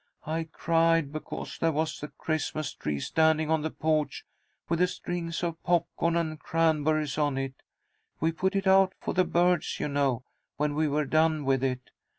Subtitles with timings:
[0.25, 4.25] I cried, because there was the Christmas tree standing on the porch,
[4.67, 7.53] with the strings of popcorn and cranberries on it.
[8.19, 10.23] We put it out for the birds, you know,
[10.57, 11.91] when we were done with it.